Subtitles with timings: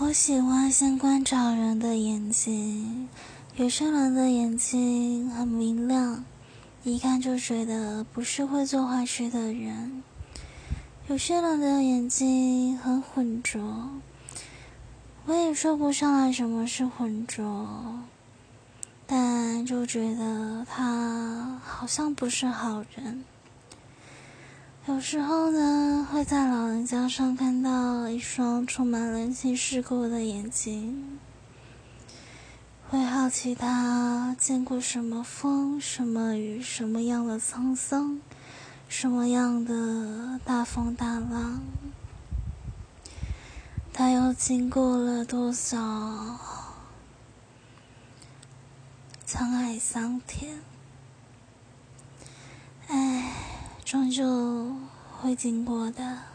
[0.00, 3.08] 我喜欢先观察人的眼睛，
[3.54, 6.24] 有些人的眼睛很明亮，
[6.82, 10.02] 一看就觉得不是会做坏事的人；
[11.06, 13.88] 有些人的眼睛很浑浊，
[15.26, 18.00] 我也说不上来什么是浑浊，
[19.06, 23.24] 但就觉得他好像不是好人。
[24.86, 31.18] 有时候呢，会在老人家上看到一双充满人情世故的眼睛，
[32.90, 38.20] 会好奇他见过什么风、什么雨、什么样的沧桑、
[38.86, 41.62] 什么样的大风大浪，
[43.90, 45.78] 他又经过了多少
[49.26, 50.73] 沧海桑田。
[53.94, 54.74] 终究
[55.12, 56.33] 会经过的。